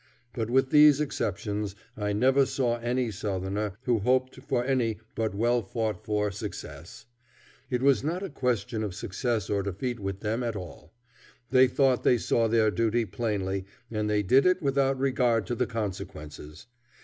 [0.33, 5.61] But with these exceptions I never saw any Southerner who hoped for any but well
[5.61, 7.05] fought for success.
[7.69, 10.91] It was not a question of success or defeat with them at all.
[11.51, 15.67] They thought they saw their duty plainly, and they did it without regard to the
[15.67, 16.65] consequences.